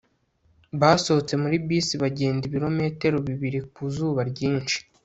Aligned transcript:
basohotse 0.79 1.33
muri 1.43 1.55
bisi 1.67 1.95
bagenda 2.03 2.41
ibirometero 2.45 3.17
bibiri 3.27 3.59
ku 3.73 3.81
zuba 3.95 4.21
ryinshi 4.31 4.77